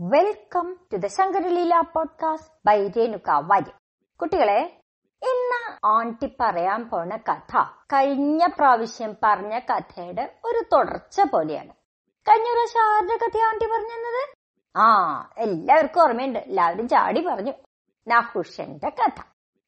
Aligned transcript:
Welcome 0.00 0.76
to 0.92 0.96
the 0.96 1.06
Shankaraleela 1.06 1.80
podcast 1.80 2.54
by 2.66 2.88
Renuka 2.88 3.30
Warrier 3.30 3.74
കുട്ടികളെ 4.20 4.80
ഇന്ന് 5.22 5.86
ആണ്ടി 5.86 6.36
പറയാൻ 6.40 6.90
പോണ 6.90 7.16
കഥ 7.16 7.64
കഴിഞ്ഞ 7.92 8.46
പ്രാവശ്യം 8.46 9.16
പറഞ്ഞ 9.22 9.58
കഥയുടെ 9.58 10.34
ഒരു 10.44 10.64
തുടർച്ച 10.72 11.20
പോലെയാണ്. 11.20 11.70
കഴിഞ്ഞ 12.28 12.52
പ്രാവശ്യം 12.52 12.82
ആരുടെ 12.82 13.16
കഥ 13.16 13.38
ആണ്ടി 13.42 13.66
പറഞ്ഞത്? 13.66 14.34
ആ 14.78 15.30
എല്ലാവർക്കും 15.38 16.02
ഓർമ്മയുണ്ട്. 16.02 16.38
എല്ലാവരും 16.38 16.88
ചാടി 16.88 17.26
പറഞ്ഞു. 17.26 17.52
നഹുഷന്റെ 18.08 18.88
കഥ. 18.88 19.22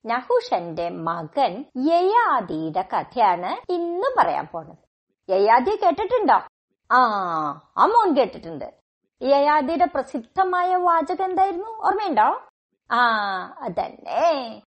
നഹുഷന്റെ 0.07 0.89
മകൻ 0.89 1.65
യയാദിയുടെ 1.77 2.83
കഥയാണ് 2.83 3.73
ഇന്ന് 3.73 4.15
പറയാൻ 4.19 4.47
പോണത്. 4.53 5.33
യയാദി 5.33 5.71
കേട്ടിട്ടുണ്ടോ? 5.71 6.35
ആ 6.91 7.01
ആ 7.79 7.87
മോൻ 7.87 8.17
കേട്ടിട്ടുണ്ട്. 8.17 8.80
യയാദിയുടെ 9.23 9.85
പ്രസിദ്ധമായ 9.85 10.77
വാചകം 10.77 11.25
എന്തായിരുന്നു 11.25 11.69
ഓർമ്മയുണ്ടോ? 11.69 12.43
ആ 12.91 13.03
അതന്നെ. 13.59 14.63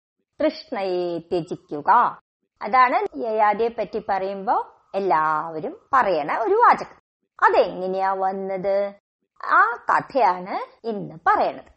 കൃഷ്ണയെ 0.45 1.19
ത്യജിക്കുക. 1.19 2.21
അതാണ് 2.63 3.19
യയാദിയെ 3.19 3.69
പറ്റി 3.69 4.03
പറയുമ്പോ 4.09 4.67
എല്ലാവരും 4.95 5.89
പറയണ 5.93 6.39
ഒരു 6.39 6.55
വാചകം. 6.55 7.01
അതെങ്ങനെയാ 7.43 8.13
വന്നത്? 8.13 8.95
ആ 9.43 9.85
കഥയാണ് 9.91 10.87
ഇന്ന് 10.87 11.15
പറയണത്. 11.27 11.73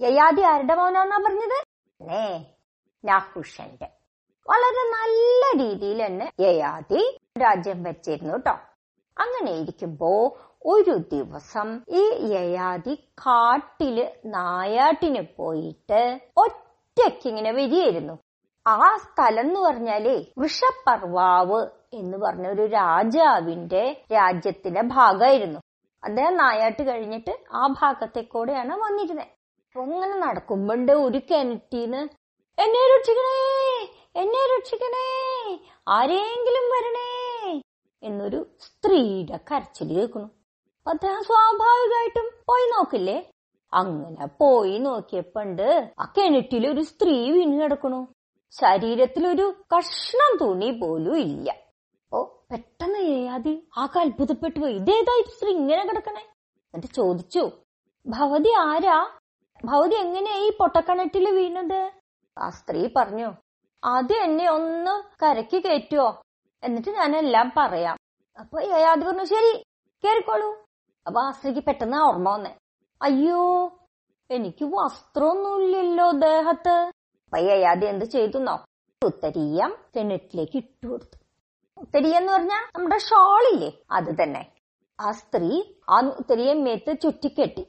യയാദി 0.00 0.40
ആരുടെ 0.40 0.74
മോനാന്നാ 0.74 1.16
പറഞ്ഞത്? 1.16 1.64
നേ 2.00 2.46
നാഹുഷന്റെ 3.04 3.88
വളരെ 4.48 4.82
നല്ല 4.90 5.62
രീതിയിൽ 5.62 6.06
തന്നെ 6.06 6.32
യയാതി 6.40 7.18
രാജ്യം 7.42 7.82
വെച്ചിരുന്നു 7.82 8.34
കേട്ടോ 8.34 8.58
അങ്ങനെ 9.18 9.50
ഇരിക്കുമ്പോ 9.50 10.36
ഒരു 10.62 10.94
ദിവസം 11.12 11.68
ഈ 12.00 12.02
യയാതി 12.32 12.94
കാട്ടിൽ 13.22 13.96
നായാട്ടിന് 14.34 15.22
പോയിട്ട് 15.36 16.00
ഒറ്റയ്ക്ക് 16.36 17.26
ഇങ്ങനെ 17.30 17.52
വരികയായിരുന്നു. 17.52 18.14
ആ 18.66 18.88
സ്ഥലം 19.04 19.40
എന്ന് 19.40 19.60
പറഞ്ഞാലേ 19.60 20.16
വൃഷപ്പർവാവ് 20.38 21.60
എന്ന് 21.92 22.16
പറഞ്ഞ 22.18 22.46
ഒരു 22.48 22.64
രാജാവിന്റെ 22.72 23.84
രാജ്യത്തിന്റെ 24.12 24.82
ഭാഗമായിരുന്നു 24.94 25.60
അദ്ദേഹം 26.02 26.36
നായാട്ട് 26.36 26.82
കഴിഞ്ഞിട്ട് 26.88 27.32
ആ 27.52 27.62
ഭാഗത്തെ 27.78 28.22
കൂടെയാണ് 28.34 28.74
വന്നിരുന്നത് 28.84 29.30
അപ്പൊ 29.64 29.82
അങ്ങനെ 29.86 30.16
നടക്കുമ്പോണ്ട് 30.26 30.92
ഒരു 31.06 31.20
കിണറ്റീന്ന് 31.30 32.02
എന്നെ 32.58 32.82
രക്ഷിക്കണേ 32.92 33.38
എന്നെ 34.22 34.42
രക്ഷിക്കണേ 34.54 35.06
ആരെങ്കിലും 35.90 36.66
വരണേ 36.74 37.08
എന്നൊരു 38.02 38.40
സ്ത്രീയുടെ 38.66 39.38
കരച്ചിൽ 39.50 39.88
കേൾക്കുന്നു. 39.96 40.28
അദ്ദേഹം 40.90 41.22
സ്വാഭാവികമായിട്ടും 41.28 42.26
പോയി 42.48 42.66
നോക്കില്ലേ? 42.74 43.16
അങ്ങനെ 43.72 44.26
പോയി 44.40 44.78
നോക്കിയപ്പോണ്ട് 44.78 45.66
ആ 46.02 46.04
കിണറ്റിൽ 46.16 46.64
ഒരു 46.72 46.82
സ്ത്രീ 46.90 47.16
വീണ് 47.30 47.56
കിടക്കണു 47.62 48.00
ശരീരത്തിലൊരു 48.52 49.46
കഷ്ണം 49.72 50.32
തുണി 50.42 50.70
പോലും 50.82 51.16
ഇല്ല. 51.18 51.48
ഓ 52.12 52.18
പെട്ടെന്ന് 52.50 52.98
ഏയാതി 52.98 53.52
ആകെ 53.76 53.98
അത്ഭുതപ്പെട്ടു 54.00 54.58
പോയി. 54.60 54.74
ഇതേതായിട്ട് 54.74 55.30
സ്ത്രീ 55.30 55.50
ഇങ്ങനെ 55.50 55.82
കിടക്കണേ? 55.84 56.24
എന്നിട്ട് 56.74 56.94
ചോദിച്ചു 56.94 57.42
ഭവതി 58.06 58.52
ആരാ? 58.68 58.98
ഭവതി 59.64 59.94
എങ്ങനെയാ 59.94 60.36
ഈ 60.36 60.48
പൊട്ടക്കിണറ്റിൽ 60.60 61.28
വീണത്? 61.38 61.80
ആ 62.36 62.50
സ്ത്രീ 62.50 62.82
പറഞ്ഞു 62.96 63.28
ആദ്യം 63.82 64.22
എന്നെ 64.22 64.50
ഒന്ന് 64.50 64.94
കരക്ക് 65.22 65.58
കയറ്റുവോ? 65.66 66.08
എന്നിട്ട് 66.62 66.90
ഞാൻ 66.90 67.16
എല്ലാം 67.16 67.52
പറയാം. 67.56 67.96
അപ്പൊ 68.38 68.60
ഏയാതി 68.60 69.04
പറഞ്ഞു 69.04 69.24
ശരി 69.24 69.52
കേറിക്കോളൂ. 70.04 70.48
അപ്പൊ 71.06 71.20
ആ 71.20 71.30
സ്ത്രീക്ക് 71.30 71.60
പെട്ടെന്ന് 71.60 71.98
ഓർമ്മ 71.98 72.30
വന്നേ. 72.30 72.50
അയ്യോ 73.02 73.72
എനിക്ക് 74.30 74.64
വസ്ത്രമൊന്നുമില്ലല്ലോ 74.64 76.10
ദേഹത്ത്. 76.10 76.76
അപ്പൊ 77.24 77.38
യയാതി 77.38 77.86
എന്ത് 77.86 78.04
ചെയ്തുന്നോ? 78.04 78.64
ഉത്തരീയം 79.04 79.76
കിണറ്റിലേക്ക് 79.96 80.56
ഇട്ടു 80.56 80.86
കൊടുത്തു. 80.86 81.18
ഉത്തരീയം 81.80 82.16
എന്ന് 82.16 82.32
പറഞ്ഞാ 82.32 82.60
നമ്മുടെ 82.76 82.98
ഷോളില്ലേ? 82.98 83.72
അത് 83.90 84.22
തന്നെ. 84.22 84.52
ആ 85.00 85.12
സ്ത്രീ 85.12 85.62
ആ 85.90 86.00
ഉത്തരീയം 86.00 86.64
മേത്ത് 86.64 87.00
ചുറ്റിക്കെട്ടി. 87.00 87.66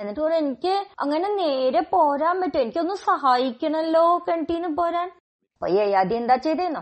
എന്നിട്ട് 0.00 0.20
പറഞ്ഞു 0.20 0.36
എനിക്ക് 0.36 0.86
അങ്ങനെ 1.00 1.34
നേരെ 1.34 1.80
പോരാൻ 1.80 2.40
പറ്റും 2.40 2.60
എനിക്കൊന്ന് 2.60 2.94
സഹായിക്കണല്ലോ 2.94 4.18
കിണറ്റീന്ന് 4.18 4.76
പോരാൻ. 4.76 5.08
അപ്പൊ 5.54 5.68
യയാതി 5.68 6.14
എന്താ 6.14 6.36
ചെയ്തേന്നോ? 6.36 6.80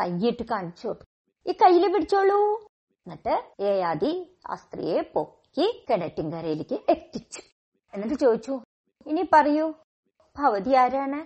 കൈയിട്ട് 0.00 0.42
കാണിച്ചു 0.42 0.86
കൊടുത്തു. 0.86 1.06
ഈ 1.50 1.52
കയ്യിൽ 1.52 1.92
പിടിച്ചോളൂ. 1.92 2.68
എന്നിട്ട് 3.06 3.34
ഏയാദി 3.68 4.12
ആ 4.50 4.54
സ്ത്രീയെ 4.54 5.00
പൊക്കി 5.14 5.66
കിണറ്റിൻകരയിലേക്ക് 5.88 6.76
എത്തിച്ചു. 6.88 7.42
എന്നിട്ട് 7.94 8.14
ചോദിച്ചു 8.14 8.54
ഇനി 9.06 9.22
പറയൂ 9.32 9.66
ഭവതി 10.36 10.74
ആരാണ്? 10.82 11.20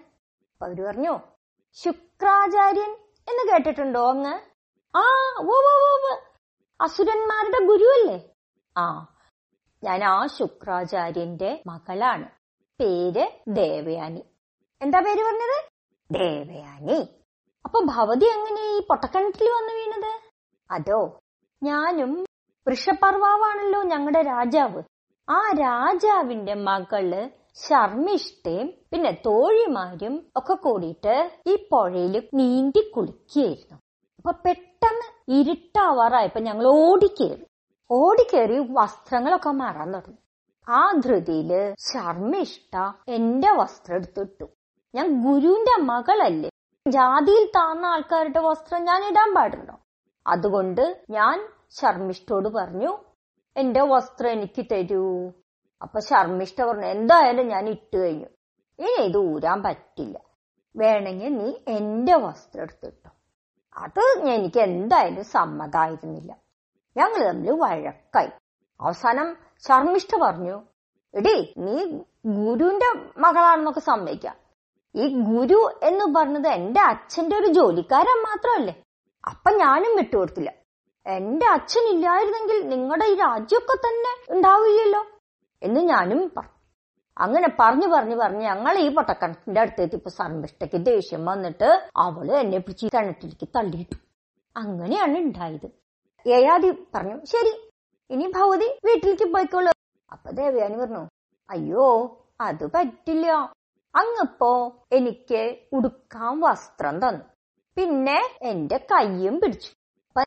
അവർ 0.62 0.78
പറഞ്ഞു 0.86 1.15
ശുക്രാചാര്യൻ 1.76 2.92
എന്ന് 3.31 3.42
കേട്ടിട്ടുണ്ടോ 3.53 4.03
അങ്ങ്? 4.12 4.34
ആ 4.94 5.04
ഓ 5.53 5.56
അസുരന്മാരുടെ 6.81 7.60
ഗുരുവല്ലേ? 7.66 8.16
ആ 8.76 8.86
ഞാൻ 9.82 10.04
ആ 10.04 10.26
ശുക്രാചാര്യന്റെ 10.26 11.50
മകളാണ്. 11.66 12.26
പേര് 12.81 13.25
ദേവയാനി. 13.48 14.22
എന്താ 14.81 14.98
പേര് 15.00 15.22
പറഞ്ഞത്? 15.28 15.59
ദേവയാനി. 16.10 16.98
അപ്പൊ 17.65 17.78
ഭവതി 17.92 18.26
എങ്ങനെ 18.36 18.62
ഈ 18.76 18.81
പൊട്ടക്കിണറ്റിൽ 18.88 19.48
വന്നു 19.50 19.72
വീണത്? 19.78 20.12
അതോ 20.70 21.00
ഞാനും 21.62 22.25
വൃഷപർവാവാണല്ലോ 22.67 23.83
ഞങ്ങളുടെ 23.83 24.22
രാജാവ്. 24.22 24.83
ആ 25.28 25.53
രാജാവിന്റെ 25.53 26.55
മകൾ 26.55 27.31
ശർമ്മിഷ്ഠയും 27.55 28.75
പിന്നെ 28.93 29.22
തോഴിമാരും 29.27 30.27
ഒക്കെ 30.37 30.55
കൂടിയിട്ട് 30.55 31.15
ഈ 31.47 31.69
പുഴയിൽ 31.72 32.28
നീന്തി 32.34 32.91
കുളിക്കുകയായിരുന്നു 32.91 33.78
അപ്പൊ 34.19 34.33
പെട്ടെന്ന് 34.45 35.06
ഇരുട്ടാവാറായപ്പോ 35.28 36.41
ഞങ്ങൾ 36.41 36.66
ഓടിക്കേറി. 36.66 37.45
ഓടിക്കേറി 37.91 38.59
വസ്ത്രങ്ങളൊക്കെ 38.72 39.50
മാറാൻ 39.50 39.93
തുടങ്ങി. 39.95 40.21
ആ 40.69 40.93
ധൃതിയിൽ 40.93 41.75
ശർമ്മിഷ്ഠ 41.78 42.75
എന്റെ 43.09 43.50
വസ്ത്രം 43.50 43.97
എടുത്തിട്ടു 43.97 44.45
ഞാൻ 44.95 45.06
ഗുരുവിന്റെ 45.25 45.83
മകളല്ലേ? 45.83 46.50
ജാതിയിൽ 46.89 47.47
താന്ന 47.56 47.87
ആൾക്കാരുടെ 47.87 48.39
വസ്ത്രം 48.39 48.84
ഞാൻ 48.84 49.09
ഇടാൻ 49.09 49.34
പാടുണ്ടോ? 49.34 49.75
അതുകൊണ്ട് 50.26 51.04
ഞാൻ 51.10 51.48
ശർമ്മിഷ്ഠോട് 51.70 52.48
പറഞ്ഞു 52.48 52.98
എന്റെ 53.56 53.81
വസ്ത്രം 53.81 54.31
എനിക്ക് 54.31 54.66
തരൂ. 54.72 55.31
അപ്പൊ 55.82 56.00
ശർമ്മിഷ്ഠ 56.00 56.62
പറഞ്ഞു 56.62 56.87
എന്തായാലും 56.87 57.48
ഞാൻ 57.48 57.69
ഇട്ട് 57.69 57.97
കഴിഞ്ഞു. 57.97 58.26
ഇനി 58.78 59.03
ഇത് 59.03 59.16
ഊരാൻ 59.16 59.62
പറ്റില്ല. 59.62 60.19
വേണമെങ്കിൽ 60.76 61.38
നീ 61.38 61.54
എന്റെ 61.69 62.15
വസ്ത്രം 62.15 62.62
എടുത്തിട്ടോ 62.62 63.10
അത് 63.76 64.28
എനിക്ക് 64.28 64.60
എന്തായാലും 64.60 65.25
സമ്മതായിരുന്നില്ല. 65.25 66.32
ഞങ്ങൾ 66.97 67.25
തമ്മിൽ 67.25 67.50
വഴക്കായി. 67.50 68.28
അവസാനം 68.81 69.36
ശർമ്മിഷ്ഠ 69.69 70.09
പറഞ്ഞു 70.22 70.62
എടി 71.15 71.54
നീ 71.59 71.98
ഗുരുവിന്റെ 72.26 73.10
മകളാണെന്നൊക്കെ 73.19 73.81
സമ്മതിക്കാം. 73.81 74.36
ഈ 74.94 75.22
ഗുരു 75.22 75.81
എന്ന് 75.82 76.15
പറഞ്ഞത് 76.15 76.48
എന്റെ 76.48 76.81
അച്ഛന്റെ 76.81 77.36
ഒരു 77.36 77.47
ജോലിക്കാരൻ 77.47 78.19
മാത്രമല്ലേ? 78.22 78.82
അപ്പൊ 79.31 79.50
ഞാനും 79.62 79.92
വിട്ടുകൊടുത്തില്ല. 79.98 80.50
എന്റെ 81.06 81.47
അച്ഛൻ 81.56 81.84
ഇല്ലായിരുന്നെങ്കിൽ 81.94 82.59
നിങ്ങളുടെ 82.72 83.06
ഈ 83.12 83.14
രാജ്യമൊക്കെ 83.25 83.75
തന്നെ 83.87 84.12
ഉണ്ടാവില്ലല്ലോ 84.34 85.03
എന്ന് 85.62 85.81
ഞാനും 85.92 86.20
പറഞ്ഞു 86.37 86.54
അങ്ങനെ 87.25 87.48
പറഞ്ഞു 87.60 87.86
പറഞ്ഞു 87.92 88.16
പറഞ്ഞ് 88.22 88.42
ഞങ്ങൾ 88.50 88.75
ഈ 88.84 88.88
പൊട്ടക്കിണറ്റിന്റെ 88.97 89.60
അടുത്തേക്ക് 89.60 89.97
ഇപ്പൊ 90.00 90.10
സർമിഷ്ടക്ക് 90.20 90.78
ദേഷ്യം 90.88 91.22
വന്നിട്ട് 91.31 91.69
അവൾ 92.04 92.26
എന്നെ 92.41 92.59
പിടിച്ച് 92.66 92.91
കിണറ്റിലേക്ക് 92.94 93.47
തള്ളിയിട്ടു. 93.56 93.97
അങ്ങനെയാണ് 94.56 95.16
ഉണ്ടായത് 95.26 95.69
ഏയാദി 96.26 96.70
പറഞ്ഞു 96.94 97.16
ശരി 97.32 97.53
ഇനി 98.10 98.26
ഭവതി 98.36 98.69
വീട്ടിലേക്ക് 98.88 99.26
പോയിക്കോളൂ. 99.34 99.72
അപ്പൊ 100.15 100.28
ദേവയാനി 100.41 100.76
പറഞ്ഞു 100.82 101.03
അയ്യോ 101.54 101.86
അത് 102.48 102.65
പറ്റില്ല. 102.74 103.27
അങ്ങപ്പോ 103.95 104.51
എനിക്ക് 104.98 105.42
ഉടുക്കാൻ 105.77 106.34
വസ്ത്രം 106.45 106.97
തന്നു. 107.04 107.24
പിന്നെ 107.77 108.39
എന്റെ 108.43 108.77
കയ്യും 108.93 109.41
പിടിച്ചു. 109.41 109.71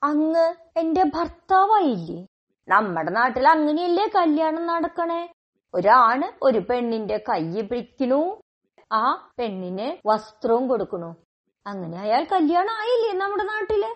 അങ്ങ് 0.03 0.55
എന്റെ 0.77 1.03
ഭർത്താവായില്ലേ? 1.03 2.25
നമ്മുടെ 2.69 3.11
നാട്ടിൽ 3.11 3.49
അങ്ങനെയല്ലേ 3.49 4.09
കല്യാണം 4.15 4.65
നടക്കണേ? 4.65 5.33
ഒരാണ് 5.73 6.31
ഒരു 6.41 6.59
പെണ്ണിന്റെ 6.59 7.17
കൈ 7.17 7.61
പിടിക്കണു. 7.61 8.41
ആ 8.91 9.31
പെണ്ണിന് 9.39 10.07
വസ്ത്രവും 10.07 10.67
കൊടുക്കണു. 10.67 11.15
അങ്ങനെ 11.67 11.99
അയാൾ 11.99 12.23
കല്യാണം 12.23 12.73
ആയില്ലേ 12.73 13.13
നമ്മുടെ 13.13 13.43
നാട്ടിൽ? 13.43 13.95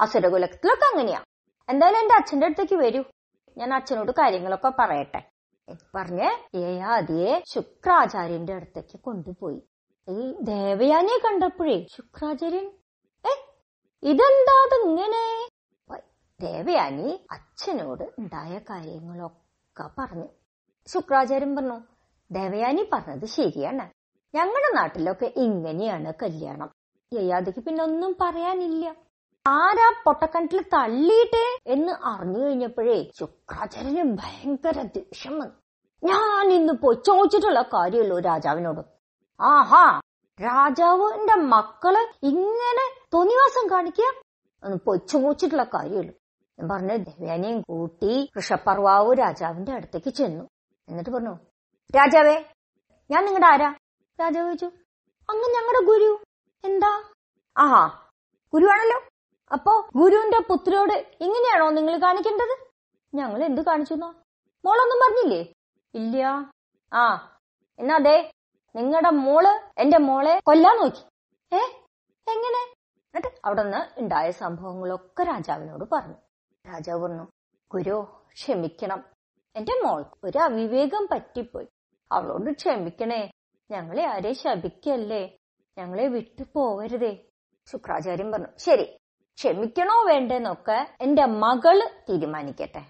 അസുരകുലത്തിലൊക്കെ 0.00 0.84
അങ്ങനെയാ. 0.84 1.24
എന്തായാലും 1.68 2.00
എന്റെ 2.00 2.14
അച്ഛന്റെ 2.14 2.46
അടുത്തേക്ക് 2.46 2.74
വരൂ. 2.74 3.02
ഞാൻ 3.56 3.74
അച്ഛനോട് 3.74 4.12
കാര്യങ്ങളൊക്കെ 4.12 4.72
പറയട്ടെ. 4.78 5.30
പറഞ്ഞ് 5.94 6.56
ഏയാദിയെ 6.56 7.42
ശുക്രാചാര്യന്റെ 7.54 8.54
അടുത്തേക്ക് 8.54 9.00
കൊണ്ടുപോയി. 9.00 9.62
ഈ 10.08 10.34
ദേവയാനിയെ 10.40 11.18
കണ്ടപ്പോഴേ 11.18 11.86
ശുക്രാചാര്യൻ 11.96 12.79
ഇതെന്താ 14.02 14.56
ഇങ്ങനെ 14.84 15.24
ദേവയാനി 16.40 17.26
അച്ഛനോട് 17.30 18.04
ഉണ്ടായ 18.18 18.58
കാര്യങ്ങളൊക്കെ 18.58 19.84
പറഞ്ഞു. 19.98 20.28
ശുക്രാചാര്യം 20.86 21.56
പറഞ്ഞു 21.56 21.80
ദേവയാനി 22.30 22.88
പറഞ്ഞത് 22.92 23.26
ശരിയാണ്. 23.26 23.84
ഞങ്ങളുടെ 24.34 24.70
നാട്ടിലൊക്കെ 24.74 25.32
ഇങ്ങനെയാണ് 25.36 26.12
കല്യാണം. 26.22 26.70
യയാദിക്ക് 27.12 27.60
പിന്നെ 27.60 27.84
ഒന്നും 27.84 28.16
പറയാനില്ല. 28.20 28.94
ആരാ 29.48 30.02
പൊട്ടക്കണ്ടിൽ 30.04 30.64
തള്ളിയിട്ടേ? 30.74 31.58
എന്ന് 31.66 31.92
അറിഞ്ഞു 31.92 32.38
കഴിഞ്ഞപ്പോഴേ 32.38 33.10
ശുക്രാചാര്യന് 33.18 34.16
ഭയങ്കര 34.22 34.82
ദേഷ്യം 34.82 35.38
വന്നു. 35.38 35.56
ഞാൻ 36.02 36.52
ഇന്ന് 36.52 36.72
പോയി 36.72 36.96
ചോദിച്ചിട്ടുള്ള 37.06 37.62
കാര്യമല്ലോ 37.62 38.18
രാജാവിനോട്. 38.18 38.80
ആഹാ 39.40 40.00
രാജാവിന്റെ 40.40 41.34
മക്കൾ 41.54 41.94
ഇങ്ങനെ 42.22 42.84
തോന്നിവാസം 43.14 43.64
കാണിക്കുക 43.70 44.08
ചോദിച്ചിട്ടുള്ള 45.12 45.64
കാര്യമല്ലോ 45.74 46.14
ഞാൻ 46.58 46.66
പറഞ്ഞു 46.70 46.96
ദേവ്യാനിയും 47.08 47.60
കൂട്ടി 47.68 48.12
ഋഷപർവാവ് 48.38 49.12
രാജാവിന്റെ 49.18 49.72
അടുത്തേക്ക് 49.72 50.10
ചെന്നു. 50.18 50.44
എന്നിട്ട് 50.88 51.10
പറഞ്ഞു 51.10 51.34
രാജാവേ 51.96 52.36
ഞാൻ 53.10 53.24
നിങ്ങളുടെ 53.24 53.48
ആരാ? 53.52 53.70
രാജാവ് 54.18 54.46
ചോദിച്ചു 54.46 54.68
അങ്ങ് 55.28 55.48
ഞങ്ങളുടെ 55.56 55.82
ഗുരു. 55.90 56.10
എന്താ? 56.64 56.90
ആഹാ 57.56 57.82
ഗുരുവാണല്ലോ. 58.54 58.98
അപ്പോ 59.52 59.72
ഗുരുവിന്റെ 59.96 60.40
പുത്രിയോട് 60.48 60.96
ഇങ്ങനെയാണോ 61.20 61.70
നിങ്ങൾ 61.70 61.94
കാണിക്കേണ്ടത്? 62.02 62.54
ഞങ്ങൾ 63.14 63.44
എന്ത് 63.44 63.62
കാണിച്ചു 63.62 63.94
മോളൊന്നും 63.94 64.98
പറഞ്ഞില്ലേ? 65.04 65.42
ഇല്ല. 65.94 66.16
ആ 66.92 67.04
എന്നാ 67.78 67.94
അതെ 67.94 68.16
നിങ്ങളുടെ 68.76 69.10
മോൾ 69.10 69.48
എന്റെ 69.78 69.98
മോളെ 69.98 70.40
കൊല്ലാൻ 70.46 70.76
നോക്കി. 70.76 71.02
ഏ? 71.54 71.58
എങ്ങനെ? 72.28 72.72
എന്നിട്ട് 72.74 73.40
അവിടെ 73.44 73.62
നിന്ന് 73.62 74.00
ഉണ്ടായ 74.00 74.30
സംഭവങ്ങളൊക്കെ 74.30 75.24
രാജാവിനോട് 75.24 75.84
പറഞ്ഞു. 75.92 76.14
രാജാവ് 76.72 77.02
പറഞ്ഞു 77.02 77.26
ഗുരു 77.72 78.22
ക്ഷമിക്കണം. 78.32 79.04
എന്റെ 79.56 79.86
മോൾക്ക് 79.86 80.10
ഒരു 80.24 80.38
അവിവേകം 80.38 81.08
പറ്റിപ്പോയി. 81.12 81.66
അവളോട് 82.12 82.50
ക്ഷമിക്കണേ. 82.50 83.30
ഞങ്ങളെ 83.70 84.06
ആരെ 84.06 84.32
ശപിക്കല്ലേ? 84.32 85.36
ഞങ്ങളെ 85.78 86.06
വിട്ടു 86.06 86.44
പോവരുതേ. 86.54 87.26
ശുക്രാചാര്യം 87.66 88.32
പറഞ്ഞു 88.32 88.46
ശരി 88.58 88.96
ക്ഷമിക്കണോ 89.34 90.04
വേണ്ടെന്നൊക്കെ 90.06 90.96
എന്റെ 91.00 91.24
മകൾ 91.24 91.90
തീരുമാനിക്കട്ടെ. 92.08 92.88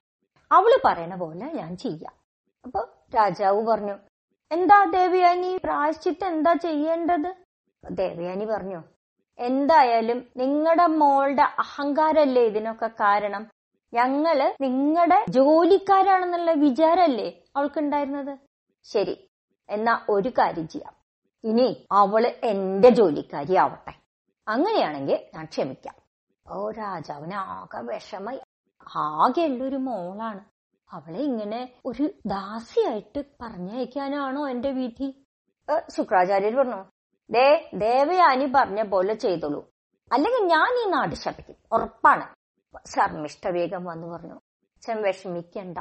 അവൾ 0.53 0.81
പറയണ 0.85 1.17
പോലെ 1.17 1.53
ഞാൻ 1.53 1.77
ചെയ്യാം. 1.77 2.15
അപ്പൊ 2.65 2.87
രാജാവ് 3.17 3.67
പറഞ്ഞു 3.67 3.99
എന്താ 4.51 4.79
ദേവിയാനി? 4.97 5.51
പ്രായശ്ചിത്തം 5.65 6.29
എന്താ 6.35 6.53
ചെയ്യേണ്ടത്? 6.67 7.31
ദേവയാനി 7.85 8.47
പറഞ്ഞു 8.53 8.81
എന്തായാലും 9.39 10.19
നിങ്ങളുടെ 10.41 10.87
മോളുടെ 11.01 11.45
അഹങ്കാരല്ലേ 11.63 12.43
ഇതിനൊക്കെ 12.51 12.89
കാരണം? 13.03 13.43
ഞങ്ങൾ 13.93 14.39
നിങ്ങളുടെ 14.65 15.19
ജോലിക്കാരാണെന്നുള്ള 15.37 16.51
വിചാരല്ലേ 16.65 17.29
അവൾക്കുണ്ടായിരുന്നത്? 17.57 18.35
ശരി 18.87 19.15
എന്നാ 19.69 19.95
ഒരു 20.15 20.31
കാര്യം 20.39 20.67
ചെയ്യാം. 20.69 20.95
ഇനി 21.45 21.69
അവൾ 22.01 22.23
എന്റെ 22.53 22.91
ജോലിക്കാരി 22.99 23.55
ആവട്ടെ. 23.65 23.93
അങ്ങനെയാണെങ്കിൽ 24.47 25.19
ഞാൻ 25.35 25.45
ക്ഷമിക്കാം. 25.53 25.97
ഓ 26.47 26.71
രാജാവിന് 26.71 27.37
ആകെ 27.57 27.81
വിഷമായി 27.89 28.41
ആകെയുള്ളൊരു 29.05 29.79
മോളാണ്. 29.89 30.43
അവളെ 30.93 31.19
ഇങ്ങനെ 31.19 31.73
ഒരു 31.85 32.11
ദാസിയായിട്ട് 32.27 33.25
പറഞ്ഞയക്കാനാണോ 33.43 34.49
എന്റെ 34.49 34.71
വിധി? 34.71 35.27
ശുക്രാചാര്യർ 35.97 36.55
പറഞ്ഞു 36.55 36.85
ദേ 37.31 37.71
ദേവയാനി 37.75 38.53
പറഞ്ഞ 38.55 38.83
പോലെ 38.83 39.15
ചെയ്തോളൂ. 39.15 39.71
അല്ലെങ്കിൽ 40.13 40.41
ഞാൻ 40.41 40.87
ഈ 40.87 40.91
നാട് 40.91 41.15
ശപിക്കും. 41.15 41.57
ഉറപ്പാണ്. 41.73 42.35
ശർമ്മിഷ്ഠ 42.89 43.49
വേഗം 43.49 43.85
വന്നു 43.85 44.07
പറഞ്ഞു 44.07 44.35
അച്ഛൻ 44.35 45.03
വിഷമിക്കണ്ട. 45.03 45.79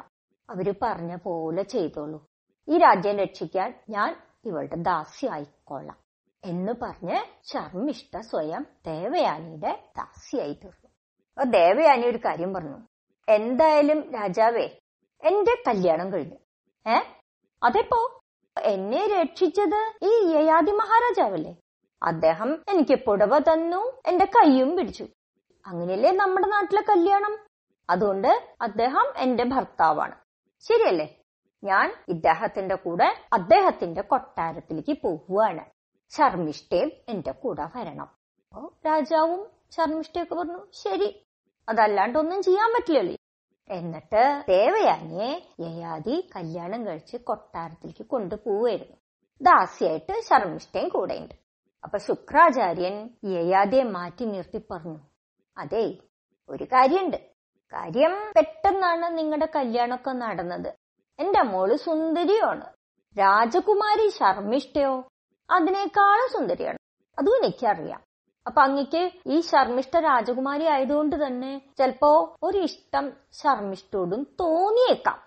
അവർ 0.50 0.76
പറഞ്ഞ 0.82 1.16
പോലെ 1.16 1.64
ചെയ്തോളൂ. 1.64 2.26
ഈ 2.68 2.78
രാജ്യം 2.78 3.18
രക്ഷിക്കാൻ 3.18 3.84
ഞാൻ 3.90 4.16
ഇവളുടെ 4.46 4.76
ദാസി 4.76 5.26
ആയിക്കൊള്ളാം 5.26 5.98
എന്ന് 6.46 6.74
പറഞ്ഞ് 6.82 7.18
ശർമ്മിഷ്ഠ 7.54 8.18
സ്വയം 8.18 8.68
ദേവയാനിയുടെ 8.86 9.84
ദാസിയായി 9.98 10.54
തീർന്നു. 10.54 10.90
ദേവയാനി 11.46 12.08
ഒരു 12.08 12.18
കാര്യം 12.18 12.54
പറഞ്ഞു 12.54 12.78
എന്തായാലും 13.30 14.12
രാജാവേ 14.14 14.68
എന്റെ 15.24 15.64
കല്യാണം 15.68 16.14
കഴിഞ്ഞു. 16.14 16.36
ഏ? 16.90 17.00
അതെപ്പോ? 17.64 18.20
എന്നെ 18.62 19.08
രക്ഷിച്ചത് 19.08 19.94
ഈ 20.02 20.26
യയാദി 20.34 20.72
മഹാരാജാവല്ലേ? 20.72 21.56
അദ്ദേഹം 22.04 22.64
എനിക്ക് 22.70 23.06
പുടവ 23.06 23.38
തന്നു 23.38 24.02
എന്റെ 24.06 24.26
കൈയും 24.26 24.78
പിടിച്ചു. 24.78 25.08
അങ്ങനെയല്ലേ 25.66 26.12
നമ്മുടെ 26.12 26.48
നാട്ടിലെ 26.48 26.82
കല്യാണം? 26.82 27.38
അതുകൊണ്ട് 27.90 28.56
അദ്ദേഹം 28.62 29.14
എന്റെ 29.18 29.44
ഭർത്താവാണ്. 29.44 30.16
ശരിയല്ലേ? 30.60 31.22
ഞാൻ 31.64 31.94
ഇദ്ദേഹത്തിന്റെ 32.08 32.76
കൂടെ 32.76 33.26
അദ്ദേഹത്തിന്റെ 33.34 34.02
കൊട്ടാരത്തിലേക്ക് 34.02 34.98
പോവുകയാണ്. 35.02 35.66
ശർമ്മിഷ്ഠയും 36.10 36.92
എന്റെ 37.10 37.32
കൂടെ 37.32 37.68
വരണം. 37.76 38.16
അപ്പോ 38.50 38.74
രാജാവും 38.86 39.48
ശർമ്മിഷ്ഠയൊക്കെ 39.72 40.36
പറഞ്ഞു 40.36 40.68
ശരി. 40.74 41.26
അതല്ലാണ്ടൊന്നും 41.70 42.44
ചെയ്യാൻ 42.44 42.74
പറ്റില്ലല്ലോ 42.74 43.19
എന്നിട്ട് 43.72 44.44
ദേവയാനിയെ 44.48 45.48
യയാതി 45.60 46.30
കല്യാണം 46.36 46.88
കഴിച്ച് 46.88 47.18
കൊട്ടാരത്തിലേക്ക് 47.18 48.06
കൊണ്ടുപോവായിരുന്നു 48.06 48.98
ദാസിയായിട്ട് 49.42 50.22
ശർമ്മിഷ്ഠയും 50.22 50.90
കൂടെയുണ്ട്. 50.90 51.34
അപ്പൊ 51.84 51.98
ശുക്രാചാര്യൻ 51.98 53.10
യയാതിയെ 53.26 53.84
മാറ്റി 53.84 54.26
നിർത്തി 54.26 54.62
പറഞ്ഞു 54.72 55.00
അതെ 55.58 55.98
ഒരു 56.50 56.64
കാര്യമുണ്ട്. 56.64 57.18
കാര്യം 57.74 58.34
പെട്ടെന്നാണ് 58.38 59.18
നിങ്ങളുടെ 59.18 59.48
കല്യാണമൊക്കെ 59.56 60.12
നടന്നത്. 60.12 60.74
എന്റെ 61.20 61.42
മോൾ 61.42 61.76
സുന്ദരിയാണ്. 61.76 62.66
രാജകുമാരി 63.20 64.10
ശർമ്മിഷ്ഠയോ? 64.10 65.08
അതിനേക്കാളും 65.52 66.30
സുന്ദരിയാണ്. 66.34 66.78
അതും 67.20 67.36
എനിക്കറിയാം. 67.36 68.02
അപ്പൊ 68.50 68.62
അങ്ങക്ക് 68.62 69.12
ഈ 69.26 69.40
ശർമ്മിഷ്ഠ 69.40 69.98
രാജകുമാരി 69.98 70.66
ആയതുകൊണ്ട് 70.66 71.28
തന്നെ 71.28 71.62
ചിലപ്പോ 71.78 72.36
ഇഷ്ടം 72.56 73.12
ശർമ്മിഷ്ഠോടും 73.32 74.24
തോന്നിയേക്കാം. 74.40 75.22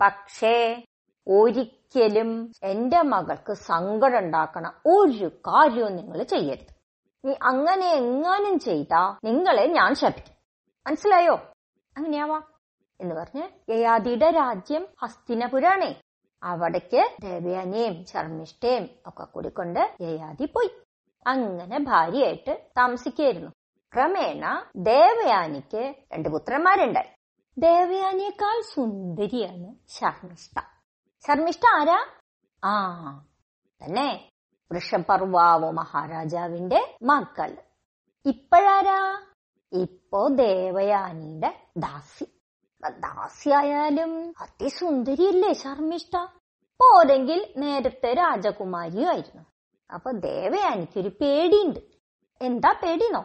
പക്ഷേ 0.00 0.84
ഒരിക്കലും 1.28 2.52
എന്റെ 2.62 3.02
മകൾക്ക് 3.02 3.52
സങ്കടം 3.52 4.18
ഉണ്ടാക്കണ 4.18 4.72
ഒരു 4.86 5.28
കാര്യവും 5.28 5.96
നിങ്ങൾ 5.96 6.22
ചെയ്യരുത്. 6.22 6.74
നീ 7.24 7.34
അങ്ങനെ 7.42 7.92
എങ്ങാനും 7.92 8.58
ചെയ്താ 8.58 9.18
നിങ്ങളെ 9.24 9.66
ഞാൻ 9.66 9.94
ശപിക്കും. 9.94 10.34
മനസ്സിലായോ? 10.86 11.34
അങ്ങനെയാവാ. 11.96 12.40
എന്ന് 13.00 13.14
പറഞ്ഞ് 13.14 13.70
യയാദിയുടെ 13.70 14.30
രാജ്യം 14.30 14.86
ഹസ്തിനപുരാണേ. 15.02 16.00
അവിടേക്ക് 16.42 17.08
ദേവയാനിയും 17.22 18.04
ശർമ്മിഷ്ഠയും 18.04 18.88
ഒക്കെ 19.06 19.24
കൂടി 19.24 19.48
കൊണ്ട് 19.48 19.96
യയാതി 20.00 20.44
പോയി. 20.44 20.70
അങ്ങനെ 21.26 21.78
ഭാര്യയായിട്ട് 21.78 22.66
താമസിക്കുകയായിരുന്നു. 22.78 23.50
ക്രമേണ 23.94 24.66
ദേവയാനിക്ക് 24.76 25.94
രണ്ട് 26.12 26.28
പുത്രന്മാരുണ്ടായി. 26.28 27.08
ദേവയാനിയേക്കാൾ 27.58 28.62
സുന്ദരിയാണ് 28.62 29.88
ശർമ്മിഷ്ഠ. 29.88 30.60
ശർമ്മിഷ്ഠ 31.26 31.60
ആരാ? 31.74 32.06
ആ 32.64 32.98
തന്നെ. 33.84 34.30
വൃഷപർവാവ് 34.72 35.72
മഹാരാജാവിന്റെ 35.72 36.98
മക്കൾ 37.02 37.56
ഇപ്പോഴാരാ? 38.26 39.22
ഇപ്പോ 39.72 40.28
ദേവയാനിയുടെ 40.28 41.66
ദാസി. 41.76 42.24
ദാസിയായാലും 42.88 44.34
അതിസുന്ദരിയല്ലേ 44.40 45.52
ശർമ്മിഷ്ഠ? 45.52 46.16
പോരെങ്കിൽ 46.80 47.54
നേരത്തെ 47.56 48.14
രാജകുമാരിയും 48.14 49.08
ആയിരുന്നു. 49.08 49.44
അപ്പൊ 49.94 50.10
ദേവയാനിക്കൊരു 50.10 51.08
പേടിയുണ്ട്. 51.08 51.80
എന്താ 52.42 52.80
പേടിനോ 52.82 53.24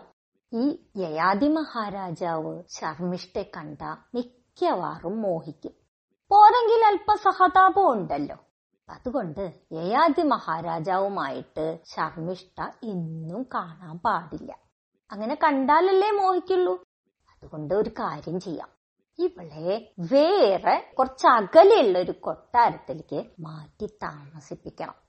ഈ 0.53 0.85
യയാദി 0.97 1.47
മഹാരാജാവ് 1.47 2.63
ശർമ്മിഷ്ഠെ 2.69 3.51
കണ്ട 3.57 3.81
മിക്കവാറും 4.15 5.21
മോഹിക്കും. 5.21 5.71
പോരെങ്കിൽ 6.29 6.85
അല്പ 6.85 7.13
സഹതാപം 7.13 7.91
ഉണ്ടല്ലോ. 7.91 8.35
അതുകൊണ്ട് 8.89 9.53
യയാദി 9.73 10.21
മഹാരാജാവുമായിട്ട് 10.21 11.79
ശർമ്മിഷ്ഠ 11.85 12.61
എന്നും 12.83 13.43
കാണാൻ 13.53 13.97
പാടില്ല. 13.97 14.57
അങ്ങനെ 15.11 15.37
കണ്ടാലല്ലേ 15.43 16.11
മോഹിക്കുള്ളൂ. 16.11 16.83
അതുകൊണ്ട് 17.29 17.73
ഒരു 17.73 17.89
കാര്യം 17.89 18.39
ചെയ്യാം. 18.39 18.69
ഇവളെ 19.19 19.93
വേറെ 19.99 20.95
കുറച്ച് 20.99 21.27
അകലെയുള്ള 21.27 21.99
ഒരു 21.99 22.11
കൊട്ടാരത്തിലേക്ക് 22.11 23.31
മാറ്റി 23.39 23.85
താമസിപ്പിക്കണം. 23.85 25.02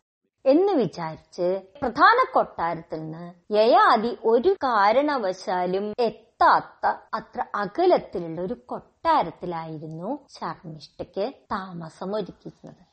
എന്ന് 0.47 0.73
വിചാരിച്ച് 0.73 1.63
പ്രധാന 1.83 2.25
കൊട്ടാരത്തിൽ 2.35 2.99
നിന്ന് 2.99 3.53
യയാതി 3.53 4.19
ഒരു 4.25 4.49
കാരണവശാലും 4.49 5.93
എത്താത്ത 6.01 6.87
അത്ര 7.15 7.45
അകലത്തിലുള്ള 7.55 8.41
ഒരു 8.41 8.57
കൊട്ടാരത്തിലായിരുന്നു 8.67 10.19
ശർമ്മിഷ്ഠയ്ക്ക് 10.29 11.33
താമസം 11.53 12.15
ഒരുക്കിയിരുന്നത്. 12.15 12.87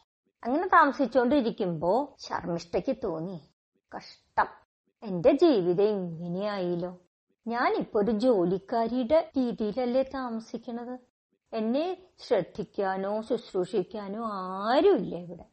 അങ്ങനെ 0.43 0.67
താമസിച്ചുകൊണ്ടിരിക്കുമ്പോ 0.67 2.15
ശർമ്മിഷ്ഠയ്ക്ക് 2.19 2.95
തോന്നി 3.03 3.41
കഷ്ടം. 3.97 4.47
എന്റെ 5.03 5.31
ജീവിതം 5.31 5.83
ഇങ്ങനെയായില്ലോ. 5.83 6.97
ഞാനിപ്പോ 7.47 7.99
ഒരു 7.99 8.11
ജോലിക്കാരിയുടെ 8.11 9.31
രീതിയിലല്ലേ 9.37 10.03
താമസിക്കണത്? 10.03 10.99
എന്നെ 11.53 11.97
ശ്രദ്ധിക്കാനോ 12.19 13.21
ശുശ്രൂഷിക്കാനോ 13.21 14.23
ആരുമില്ല 14.33 15.15
ഇവിടെ. 15.15 15.45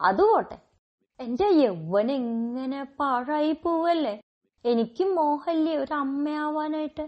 അതുപോട്ടെ. 0.00 0.71
എന്റെ 1.20 1.48
യൗവൻ 1.52 2.12
എങ്ങനെ 2.12 2.84
പാഴായി 2.84 3.52
പോവല്ലേ 3.52 4.20
എനിക്കും 4.64 5.14
മോഹല്ലേ 5.14 5.76
ഒരു 5.76 5.94
അമ്മയാവാനായിട്ട് 5.94 7.04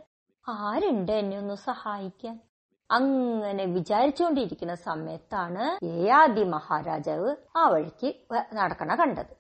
ആരുണ്ട് 0.49 1.13
എന്നെ 1.13 1.39
ഒന്ന് 1.39 1.55
സഹായിക്കാൻ? 1.55 2.37
അങ്ങനെ 2.91 3.65
വിചാരിച്ചുകൊണ്ടിരിക്കുന്ന 3.65 4.75
സമയത്താണ് 4.75 5.65
യയാതി 5.85 6.45
മഹാരാജാവ് 6.45 7.37
ആ 7.57 7.69
വഴിക്ക് 7.69 8.15
നടക്കണ 8.55 8.95
കണ്ടത്. 8.95 9.35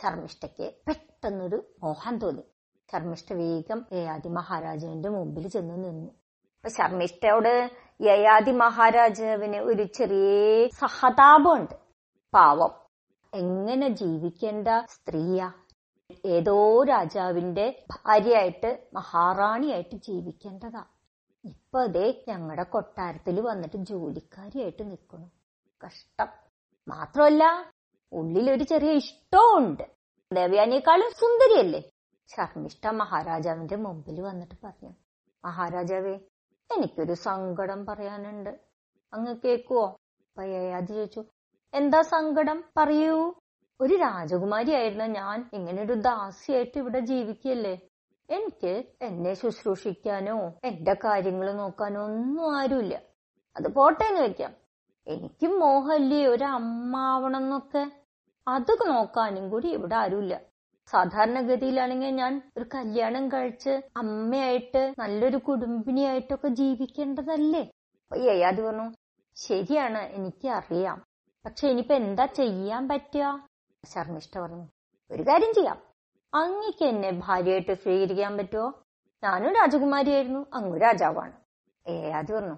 ശർമ്മിഷ്ഠയ്ക്ക് 0.00 0.74
പെട്ടെന്നൊരു 0.88 1.58
മോഹം 1.82 2.18
തോന്നി. 2.18 2.44
ശർമ്മിഷ്ഠ 2.92 3.32
വേഗം 3.32 3.86
യയാതി 3.92 4.28
മഹാരാജാവിന്റെ 4.28 5.08
മുമ്പിൽ 5.08 5.48
ചെന്ന് 5.48 5.84
നിന്നു. 5.84 6.10
അപ്പൊ 6.56 6.68
ശർമ്മിഷ്ഠയോട് 6.68 7.54
യയാതി 8.00 8.52
മഹാരാജാവിന് 8.52 9.56
ഒരു 9.56 9.82
ചെറിയ 9.82 10.68
സഹതാപമുണ്ട്. 10.80 11.74
പാവം 12.32 12.81
എങ്ങനെ 13.32 13.88
ജീവിക്കേണ്ട 13.88 14.68
സ്ത്രീയാ? 14.88 15.52
ഏതോ 16.24 16.82
രാജാവിന്റെ 16.82 17.84
ഭാര്യയായിട്ട് 17.90 18.70
മഹാറാണിയായിട്ട് 18.94 19.96
ജീവിക്കേണ്ടതാ. 19.96 20.84
ഇപ്പൊ 21.44 21.82
അതേ 21.82 22.24
ഞങ്ങളുടെ 22.28 22.62
കൊട്ടാരത്തിൽ 22.62 23.40
വന്നിട്ട് 23.40 23.76
ജോലിക്കാരിയായിട്ട് 23.76 24.90
നിൽക്കുന്നു 24.90 25.28
കഷ്ടം. 25.86 26.28
മാത്രമല്ല 26.88 27.72
ഉള്ളിലൊരു 28.12 28.64
ചെറിയ 28.64 28.92
ഇഷ്ടമുണ്ട് 28.92 29.82
ദേവയാനിയെക്കാളും 30.30 31.10
സുന്ദരിയല്ലേ? 31.10 31.82
ശർമ്മിഷ്ഠ 32.28 32.86
മഹാരാജാവിന്റെ 32.86 33.76
മുമ്പിൽ 33.76 34.20
വന്നിട്ട് 34.20 34.54
പറഞ്ഞു 34.64 34.92
മഹാരാജാവേ 35.44 36.14
എനിക്കൊരു 36.70 37.12
സങ്കടം 37.12 37.86
പറയാനുണ്ട്. 37.86 38.50
അങ്ങ് 39.12 39.36
കേക്കുവോ 39.44 39.86
അപ്പൊ 40.22 40.42
യയാതി 40.42 40.92
ചോദിച്ചു 40.94 41.22
എന്താ 41.74 42.02
സങ്കടം? 42.02 42.64
പറയൂ. 42.76 43.34
ഒരു 43.80 43.94
രാജകുമാരിയായിരുന്ന 43.94 45.06
ഞാൻ 45.06 45.50
ഇങ്ങനെ 45.52 45.82
ഒരു 45.82 45.92
ദാസിയായിട്ട് 45.92 46.78
ഇവിടെ 46.78 47.00
ജീവിക്കല്ലേ? 47.00 47.88
എനിക്ക് 48.28 48.84
എന്നെ 49.02 49.34
ശുശ്രൂഷിക്കാനോ 49.34 50.52
എന്റെ 50.64 50.94
കാര്യങ്ങൾ 51.04 51.52
നോക്കാനോ 51.52 52.04
ഒന്നും 52.04 52.56
ആരുമില്ല. 52.58 52.94
അത് 53.56 53.68
പോട്ടെ 53.68 54.04
എന്ന് 54.04 54.20
വെക്കാം 54.20 54.52
എനിക്കും 55.06 55.58
മോഹല്ലേ 55.58 56.26
ഒരു 56.26 56.44
അമ്മാവണം 56.44 57.44
എന്നൊക്കെ. 57.44 57.90
അത് 58.46 58.72
നോക്കാനും 58.88 59.50
കൂടി 59.50 59.68
ഇവിടെ 59.68 59.94
ആരുമില്ല. 59.94 60.40
സാധാരണഗതിയിലാണെങ്കിൽ 60.86 62.08
ഞാൻ 62.08 62.42
ഒരു 62.56 62.66
കല്യാണം 62.74 63.28
കഴിച്ച് 63.28 63.82
അമ്മയായിട്ട് 63.96 64.94
നല്ലൊരു 64.98 65.36
കുടുംബിനിയായിട്ടൊക്കെ 65.36 66.48
ജീവിക്കേണ്ടതല്ലേ? 66.48 67.62
അപ്പൊ 68.02 68.16
യയാതി 68.18 68.62
പറഞ്ഞു. 68.62 68.86
ശരിയാണ് 69.36 69.98
എനിക്ക് 69.98 70.48
അറിയാം 70.48 70.98
പക്ഷെ 71.46 71.68
ഇനിയിപ്പോ 71.68 71.94
എന്താ 71.94 72.26
ചെയ്യാൻ 72.26 72.88
പറ്റുക? 72.88 73.48
ശർമ്മിഷ്ഠ 73.84 74.38
പറഞ്ഞു 74.38 74.66
ഒരു 75.10 75.22
കാര്യം 75.22 75.54
ചെയ്യാം. 75.54 75.82
അങ്ങക്ക് 76.34 76.84
എന്നെ 76.84 77.10
ഭാര്യയായിട്ട് 77.10 77.74
സ്വീകരിക്കാൻ 77.74 78.36
പറ്റുമോ 78.36 78.82
ഞാനും 79.24 79.54
രാജകുമാരിയായിരുന്നു 79.54 80.46
അങ്ങ് 80.54 80.82
രാജാവാണ്. 80.82 81.32
ഏ 81.88 82.10
അത് 82.10 82.32
പറഞ്ഞു. 82.32 82.56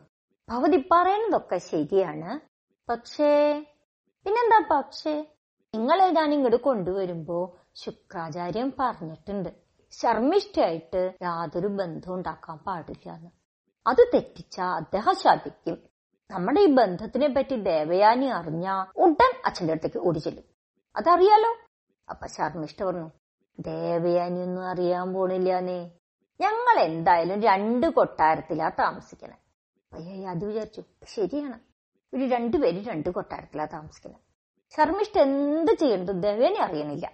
ഭവതി 0.49 0.89
പറയുന്നതൊക്കെ 0.91 1.59
ശരിയാണ്. 1.59 2.41
പക്ഷേ 2.89 3.65
പിന്നെന്താ 4.25 4.77
പക്ഷേ? 4.77 5.27
നിങ്ങൾ 5.75 6.03
ഏതാണ് 6.03 6.35
ഇങ്ങോട്ട് 6.35 6.57
കൊണ്ടുവരുമ്പോ? 6.57 7.57
ശുക്രാചാര്യം 7.75 8.73
പറഞ്ഞിട്ടുണ്ട്. 8.79 9.49
ശർമ്മിഷ്ഠയായിട്ട് 9.91 11.13
യാതൊരു 11.23 11.67
ബന്ധവും 11.67 12.15
ഉണ്ടാക്കാൻ 12.15 12.59
പാടില്ല 12.59 13.13
എന്ന്. 13.13 13.31
അത് 13.87 14.11
തെറ്റിച്ച 14.15 14.61
അദ്ദേഹം 14.61 15.15
ശാപിക്കും 15.15 15.94
നമ്മുടെ 16.35 16.61
ഈ 16.61 16.67
ബന്ധത്തിനെ 16.67 17.29
പറ്റി 17.29 17.63
ദേവയാനി 17.63 18.27
അറിഞ്ഞ 18.27 18.85
ഉടൻ 18.97 19.43
അച്ഛന്റെ 19.45 19.73
അടുത്തേക്ക് 19.73 19.99
ഓടി 19.99 20.19
ചെല്ലും. 20.19 20.45
അതറിയാലോ? 20.97 21.57
അപ്പൊ 22.11 22.27
ശർമ്മിഷ്ഠ 22.27 22.85
പറഞ്ഞു 22.85 23.11
ദേവയാനി 23.61 24.41
ഒന്നും 24.41 24.69
അറിയാൻ 24.69 25.13
പോണില്ലാന്നേ. 25.13 25.91
ഞങ്ങൾ 26.41 26.81
എന്തായാലും 26.81 27.43
രണ്ട് 27.43 27.87
കൊട്ടാരത്തിലാ 27.87 28.69
താമസിക്കണേ. 28.69 29.37
അയ്യേ 29.93 30.27
അത് 30.27 30.45
വിചാരിച്ചു. 30.45 30.83
ശരിയാണ്. 31.09 31.61
ഇവർ 32.17 32.31
രണ്ടുപേരും 32.31 32.85
രണ്ട് 32.85 33.09
കൊട്ടാരത്തിലാ 33.09 33.65
താമസിക്കണേ. 33.65 34.19
ശർമ്മിഷ്ഠ 34.77 35.19
എന്ത് 35.19 35.73
ചെയ്യണ്ടത് 35.73 36.23
ദേവേനെ 36.23 36.61
അറിയണില്ല. 36.61 37.13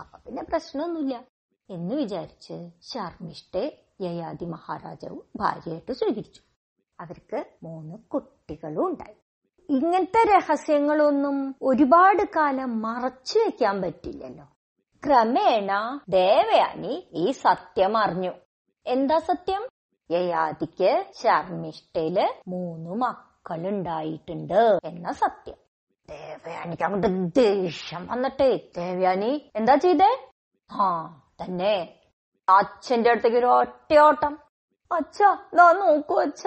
അപ്പൊ 0.00 0.18
പിന്നെ 0.18 0.42
പ്രശ്നമൊന്നുമില്ല. 0.42 1.24
എന്ന് 1.70 1.94
വിചാരിച്ച് 1.94 2.70
ശർമ്മിഷ്ടെ 2.80 3.82
യയാദി 4.00 4.44
മഹാരാജാവും 4.44 5.24
ഭാര്യയായിട്ട് 5.36 5.92
സ്വീകരിച്ചു. 5.92 6.40
അവർക്ക് 7.00 7.44
മൂന്ന് 7.62 7.98
കുട്ടികളും 8.50 8.86
ഉണ്ടായി 8.86 9.16
ഇങ്ങനത്തെ 9.70 10.22
രഹസ്യങ്ങളൊന്നും 10.36 11.54
ഒരുപാട് 11.62 12.22
കാലം 12.36 12.82
മറച്ചു 12.82 13.38
വെക്കാൻ 13.38 13.82
പറ്റില്ലല്ലോ. 13.82 14.44
ക്രമേണ 15.06 16.00
ദേവയാനി 16.08 17.08
ഈ 17.12 17.30
സത്യം 17.30 17.96
അറിഞ്ഞു. 17.96 18.32
എന്താ 18.86 19.18
സത്യം? 19.18 19.62
യയാതിക്ക് 20.10 21.06
ശർമ്മിഷ്ഠയിൽ 21.22 22.18
മൂന്ന് 22.48 22.90
മക്കളുണ്ടായിട്ടുണ്ട് 22.90 24.78
എന്ന 24.84 25.12
സത്യം. 25.12 25.58
ദേവയാനിക്ക് 26.10 26.82
അങ്ങോട്ട് 26.82 27.08
ദേഷ്യം 27.36 28.06
വന്നിട്ടേ. 28.06 28.50
ദേവയാനി 28.76 29.50
എന്താ 29.56 29.74
ചെയ്തേ? 29.74 30.10
ആ 30.70 30.88
തന്നെ. 31.42 31.94
അച്ഛന്റെ 32.48 33.10
അടുത്തേക്ക് 33.10 33.36
ഒരു 33.36 33.46
ഒറ്റയോട്ടം. 33.46 34.38
അച്ഛ 34.92 35.22
നോക്കൂ 35.54 36.20
അച്ഛ. 36.20 36.46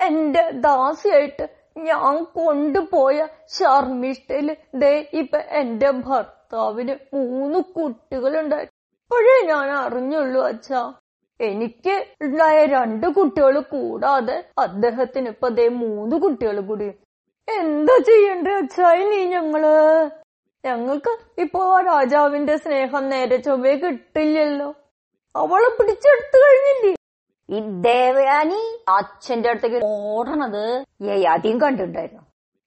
എന്റെ 0.00 0.50
ദാസിയായിട്ട് 0.50 1.44
ഞാൻ 1.76 2.24
കൊണ്ടുപോയ 2.24 3.26
ശർമ്മിഷ്ഠയിൽ 3.48 4.56
ദേ 4.74 5.08
ഇപ്പൊ 5.12 5.38
എന്റെ 5.38 5.90
ഭർത്താവിന് 5.90 6.94
മൂന്ന് 7.14 7.58
കുട്ടികളുണ്ടായി 7.76 8.66
ഇപ്പോഴേ 9.00 9.46
ഞാൻ 9.46 9.70
അറിഞ്ഞുള്ളൂ 9.70 10.40
അച്ഛ. 10.42 10.68
എനിക്ക് 11.40 11.94
ഉണ്ടായ 12.20 12.66
രണ്ട് 12.66 13.06
കുട്ടികൾ 13.06 13.60
കൂടാതെ 13.60 14.44
അദ്ദേഹത്തിന് 14.58 15.28
ഇപ്പൊ 15.28 15.48
ദേ 15.48 15.68
മൂന്ന് 15.68 16.16
കുട്ടികൾ 16.16 16.60
കൂടി. 16.60 16.88
എന്താ 17.48 17.98
ചെയ്യണ്ടേ 17.98 18.54
അച്ഛാ 18.54 18.92
നീ 19.10 19.24
ഞങ്ങൾ? 19.24 19.64
ഞങ്ങൾക്ക് 20.64 21.12
ഇപ്പോ 21.38 21.80
രാജാവിന്റെ 21.80 22.56
സ്നേഹം 22.56 23.08
നേരെ 23.08 23.36
ചൊവ്വേ 23.36 23.74
കിട്ടില്ലല്ലോ. 23.74 24.68
അവളെ 25.34 25.68
പിടിച്ചെടുത്തു 25.78 26.36
കഴിഞ്ഞില്ലേ? 26.44 26.92
ഈ 27.50 27.60
ദേവയാനി 27.60 28.84
അച്ഛന്റെ 28.88 29.48
അടുത്തേക്ക് 29.48 29.80
ഓടണത് 29.84 30.84
യയാതിയും 31.02 31.60
കണ്ടിട്ടുണ്ടായിരുന്നു. 31.60 32.22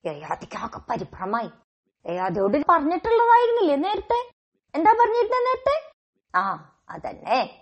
യയാതിക്ക് 0.06 0.58
ആകെ 0.58 0.80
പരിഭ്രമായി. 0.90 1.50
യയാതിയോട് 2.10 2.58
പറഞ്ഞിട്ടുള്ളതായിരുന്നില്ലേ 2.70 3.76
നേരത്തെ? 3.76 4.32
എന്താ 4.76 4.92
പറഞ്ഞിരുന്ന 4.92 5.36
നേരത്തെ? 5.36 5.92
ആ 6.36 6.72
അതന്നെ. 6.90 7.62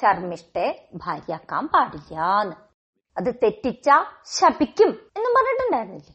ശർമ്മിഷ്ടെ 0.00 0.88
ഭാര്യയാക്കാൻ 0.94 1.68
പാടില്ലാന്ന്. 1.68 2.56
അത് 3.16 3.34
തെറ്റിച്ച 3.34 3.90
ശപിക്കും 4.24 4.88
എന്നും 4.88 5.34
പറഞ്ഞിട്ടുണ്ടായിരുന്നില്ലേ? 5.34 6.14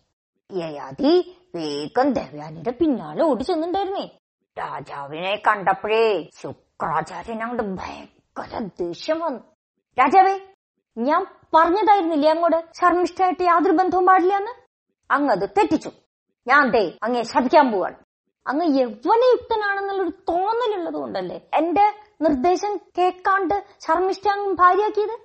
യയാതി 0.63 1.38
വേഗം 1.55 2.13
ദേവയാനിയുടെ 2.13 2.72
പിന്നാലെ 2.72 3.24
ഓടി 3.24 3.43
ചെന്നിട്ടുണ്ടായിരുന്നേ. 3.43 4.10
രാജാവിനെ 4.60 5.41
കണ്ടപ്പോഴേ 5.48 6.29
ശുക്രാചാര്യൻ 6.41 7.75
ഭയങ്കര 7.75 8.58
ദേഷ്യം 8.58 9.20
വന്നു. 9.20 9.50
രാജാവേ 9.98 10.36
ഞാൻ 10.98 11.22
പറഞ്ഞതായിരുന്നില്ലേ 11.56 12.30
അങ്ങോട്ട് 12.30 12.60
ശർമ്മിഷ്ഠായിട്ട് 12.80 13.44
യാതൊരു 13.44 13.74
ബന്ധവും 13.80 14.06
പാടില്ല 14.06 14.34
എന്ന്? 14.38 14.54
അങ്ങ് 15.10 15.32
അത് 15.32 15.50
തെറ്റിച്ചു. 15.58 15.92
ഞാൻ 16.48 16.72
ദേ 16.72 16.84
അങ്ങേ 17.04 17.22
ശപിക്കാൻ 17.24 17.72
പോവാണ്. 17.72 17.98
അങ്ങ് 18.48 18.66
യൗവനയുക്തനാണെന്നുള്ളൊരു 18.80 20.14
തോന്നലുള്ളത് 20.30 20.94
കൊണ്ടല്ലേ 20.94 21.38
എന്റെ 21.54 21.86
നിർദ്ദേശം 22.22 22.78
കേൾക്കാണ്ട് 22.98 23.56
ശർമ്മിഷ്ഠ 23.86 24.28
അങ്ങ് 24.28 24.54
ഭാര്യയാക്കിയത്? 24.54 25.16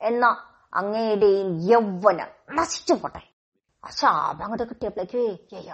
എന്നാ 0.00 0.30
അങ്ങയുടെയും 0.74 1.48
യൗവനം 1.70 2.30
നശിച്ചു 2.58 2.94
പോട്ടെ. 2.94 3.22
ശാപം 3.84 4.42
അങ്ങോട്ട് 4.44 4.64
കിട്ടിയപ്പോഴേക്ക് 4.68 5.22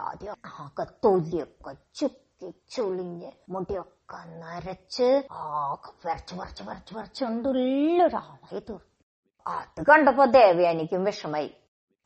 ആദ്യം 0.09 0.37
ആകെ 0.61 0.85
തൊലിയൊക്കെ 1.05 1.73
ചുക്കി 1.95 2.49
ചുളിഞ്ഞ് 2.75 3.31
മുടിയൊക്കെ 3.51 3.94
നരച്ച് 4.13 5.23
ആകെ 5.33 6.09
വരച്ച് 6.09 6.35
വരച്ച് 6.35 6.63
വരച്ച് 6.63 6.95
വരച്ചുകൊണ്ടുള്ളൊരാളായി 6.95 8.59
തീർന്നു. 8.59 8.81
അത് 9.47 9.85
കണ്ടപ്പോ 9.87 10.25
ദേവയാനിക്കും 10.25 11.05
വിഷമായി. 11.05 11.55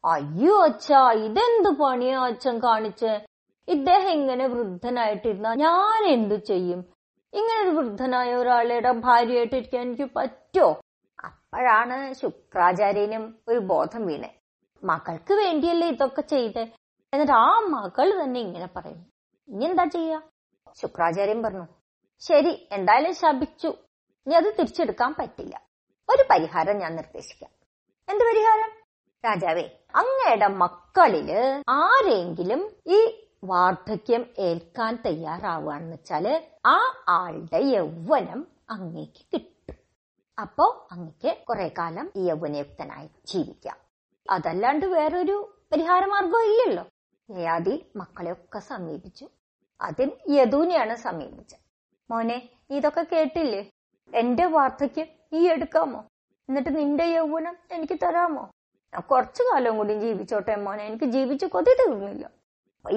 അയ്യോ 0.05 0.65
അച്ഛാ 0.65 1.13
ഇതെന്ത് 1.13 1.71
പണിയാ 1.79 2.27
അച്ഛൻ 2.27 2.59
കാണിച്ച്? 2.59 3.27
ഇദ്ദേഹം 3.69 4.11
ഇങ്ങനെ 4.11 4.47
വൃദ്ധനായിട്ടിരുന്ന 4.47 5.55
ഞാൻ 5.55 6.09
എന്തു 6.09 6.35
ചെയ്യും? 6.35 6.85
ഇങ്ങനെ 7.33 7.61
ഒരു 7.63 7.71
വൃദ്ധനായ 7.71 8.35
ഒരാളുടെ 8.35 8.93
ഭാര്യയായിട്ട് 8.93 9.57
ഇരിക്കാൻ 9.57 9.83
എനിക്ക് 9.83 10.11
പറ്റോ? 10.17 10.81
അപ്പോഴാണ് 11.25 12.15
ശുക്രാചാര്യനും 12.15 13.39
ഒരു 13.49 13.59
ബോധം 13.59 14.07
വീണേ. 14.07 14.35
മകൾക്ക് 14.85 15.35
വേണ്ടിയല്ലേ 15.35 15.89
ഇതൊക്കെ 15.89 16.23
ചെയ്തേ? 16.23 16.63
എന്നിട്ട് 17.15 17.33
ആ 17.33 17.59
മകൾ 17.59 18.25
തന്നെ 18.25 18.41
ഇങ്ങനെ 18.41 18.69
പറയുന്നു. 18.77 19.05
ഇനി 19.49 19.65
എന്താ 19.65 19.85
ചെയ്യാ? 19.85 20.21
ശുക്രാചാര്യൻ 20.75 21.43
പറഞ്ഞു. 21.43 21.67
ശരി 22.21 22.69
എന്തായാലും 22.73 23.15
ശപിച്ചു. 23.15 23.67
ഇനി 24.27 24.35
അത് 24.35 24.45
തിരിച്ചെടുക്കാൻ 24.45 25.15
പറ്റില്ല. 25.19 25.61
ഒരു 26.11 26.25
പരിഹാരം 26.31 26.79
ഞാൻ 26.79 26.97
നിർദ്ദേശിക്കാം. 26.97 27.51
എന്ത് 28.09 28.25
പരിഹാരം? 28.25 28.71
രാജാവേ 29.25 29.71
അങ്ങയുടെ 29.95 30.47
മക്കളിൽ 30.47 31.63
ആരെങ്കിലും 31.69 32.77
ഈ 32.87 33.29
വാർദ്ധക്യം 33.45 34.27
ഏൽക്കാൻ 34.39 35.03
തയ്യാറാവുകയാണെന്ന് 35.07 35.97
വെച്ചാൽ 35.97 36.45
ആ 36.67 37.05
ആളുടെ 37.09 37.59
യൗവനം 37.63 38.47
അങ്ങേക്ക് 38.71 39.25
കിട്ടും. 39.35 39.77
അപ്പോ 40.41 40.89
അങ്ങക്ക് 40.93 41.37
കുറെ 41.49 41.69
കാലം 41.79 42.13
ഈ 42.17 42.29
യൗവനയുക്തനായി 42.29 43.11
ജീവിക്കാം. 43.27 43.77
അതല്ലാണ്ട് 44.31 44.87
വേറൊരു 44.87 45.63
പരിഹാരമാർഗം 45.73 46.43
ഇല്ലല്ലോ. 46.43 46.85
യയാതി 47.31 47.93
മക്കളെയൊക്കെ 47.97 48.59
സമീപിച്ചു. 48.59 49.29
അതിൽ 49.81 50.13
യദുവിനെയാണ് 50.29 50.95
സമീപിച്ചത്. 50.97 51.68
മോനെ 52.11 52.49
ഇതൊക്കെ 52.71 53.03
കേട്ടില്ലേ? 53.13 53.71
എന്റെ 54.15 54.45
വാർദ്ധക്യം 54.45 55.07
നീ 55.33 55.49
എടുക്കാമോ? 55.49 56.01
എന്നിട്ട് 56.49 56.77
നിന്റെ 56.77 57.05
യൗവനം 57.05 57.57
എനിക്ക് 57.73 57.99
തരാമോ? 58.03 58.45
ഞാൻ 58.93 59.03
കുറച്ചു 59.03 59.43
കാലം 59.43 59.77
കൂടി 59.77 59.93
ജീവിച്ചോട്ടെ 59.93 60.55
മോനെ 60.57 60.85
എനിക്ക് 60.85 61.05
ജീവിച്ചു 61.05 61.47
കൊതി 61.47 61.73
തീർന്നില്ല. 61.81 62.31